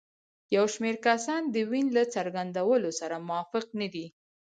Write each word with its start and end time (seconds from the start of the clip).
یو 0.55 0.65
شمېر 0.73 0.95
کسان 1.07 1.41
د 1.53 1.55
وین 1.71 1.87
له 1.97 2.03
څرګندونو 2.15 2.89
سره 2.99 3.15
موافق 3.27 3.65
نه 3.79 3.87
دي. 3.93 4.05